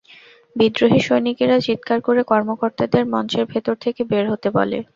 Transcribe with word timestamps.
বিদ্রোহী 0.55 0.99
সৈনিকেরা 0.99 1.57
চিত্কার 1.67 1.99
করে 2.01 2.21
কর্মকর্তাদের 2.31 3.03
মঞ্চের 3.13 3.45
ভেতর 3.51 3.75
থেকে 3.83 4.01
বের 4.11 4.25
হতে 4.31 4.47
বলে। 4.57 4.77